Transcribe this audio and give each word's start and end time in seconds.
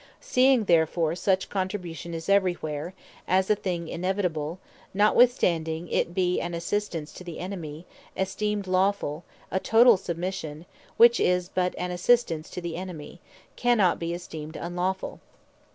Seeing 0.19 0.63
therefore 0.63 1.13
such 1.13 1.47
contribution 1.51 2.15
is 2.15 2.27
every 2.27 2.53
where, 2.55 2.95
as 3.27 3.51
a 3.51 3.55
thing 3.55 3.87
inevitable, 3.87 4.57
(notwithstanding 4.95 5.87
it 5.89 6.15
be 6.15 6.41
an 6.41 6.55
assistance 6.55 7.13
to 7.13 7.23
the 7.23 7.37
Enemy,) 7.37 7.85
esteemed 8.17 8.65
lawfull; 8.65 9.21
as 9.51 9.61
totall 9.61 9.99
Submission, 9.99 10.65
which 10.97 11.19
is 11.19 11.49
but 11.49 11.75
an 11.77 11.91
assistance 11.91 12.49
to 12.49 12.61
the 12.61 12.75
Enemy, 12.77 13.21
cannot 13.55 13.99
be 13.99 14.11
esteemed 14.11 14.55
unlawfull. 14.55 15.19